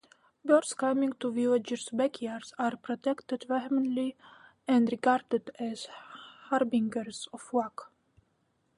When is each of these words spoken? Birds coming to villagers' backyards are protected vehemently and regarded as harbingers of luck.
Birds 0.43 0.73
coming 0.73 1.13
to 1.19 1.31
villagers' 1.31 1.91
backyards 1.93 2.55
are 2.57 2.75
protected 2.75 3.45
vehemently 3.47 4.17
and 4.67 4.91
regarded 4.91 5.51
as 5.59 5.85
harbingers 6.49 7.27
of 7.31 7.47
luck. 7.53 7.91